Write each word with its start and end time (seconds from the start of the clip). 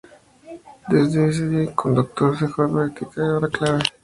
Desde 0.87 1.27
ese 1.29 1.47
día, 1.47 1.61
el 1.61 1.75
coconductor 1.75 2.35
dejó 2.35 2.65
de 2.65 2.73
participar 2.73 3.23
en 3.25 3.29
"Hora 3.33 3.47
clave". 3.49 3.79